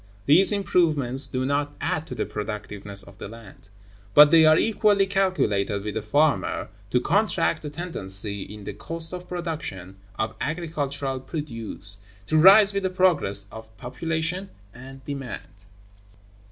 [0.25, 3.69] These improvements do not add to the productiveness of the land,
[4.15, 9.13] but they are equally calculated with the former to counteract the tendency in the cost
[9.13, 15.65] of production of agricultural produce, to rise with the progress of population and demand.